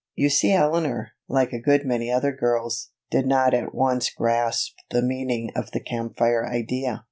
You 0.15 0.31
see 0.31 0.51
Eleanor, 0.51 1.11
like 1.27 1.53
a 1.53 1.61
good 1.61 1.85
many 1.85 2.09
other 2.09 2.31
girls, 2.31 2.89
did 3.11 3.27
not 3.27 3.53
at 3.53 3.75
once 3.75 4.09
grasp 4.09 4.73
the 4.89 5.03
meaning 5.03 5.51
of 5.55 5.69
the 5.73 5.79
Camp 5.79 6.17
Fire 6.17 6.43
idea. 6.43 6.99